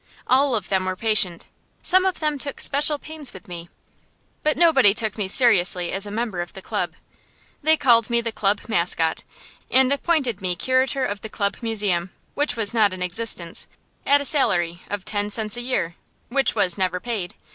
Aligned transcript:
All 0.25 0.55
of 0.55 0.69
them 0.69 0.85
were 0.85 0.95
patient; 0.95 1.47
some 1.83 2.05
of 2.05 2.19
them 2.21 2.39
took 2.39 2.59
special 2.59 2.97
pains 2.97 3.33
with 3.33 3.47
me. 3.47 3.69
But 4.41 4.57
nobody 4.57 4.95
took 4.95 5.15
me 5.15 5.27
seriously 5.27 5.91
as 5.91 6.07
a 6.07 6.09
member 6.09 6.41
of 6.41 6.53
the 6.53 6.61
club. 6.63 6.93
They 7.61 7.77
called 7.77 8.09
me 8.09 8.19
the 8.19 8.31
club 8.31 8.61
mascot, 8.67 9.23
and 9.69 9.93
appointed 9.93 10.41
me 10.41 10.55
curator 10.55 11.05
of 11.05 11.21
the 11.21 11.29
club 11.29 11.57
museum, 11.61 12.09
which 12.33 12.55
was 12.55 12.73
not 12.73 12.93
in 12.93 13.03
existence, 13.03 13.67
at 14.03 14.19
a 14.21 14.25
salary 14.25 14.81
of 14.89 15.05
ten 15.05 15.29
cents 15.29 15.55
a 15.55 15.61
year, 15.61 15.93
which 16.29 16.55
was 16.55 16.79
never 16.79 16.99
paid. 16.99 17.35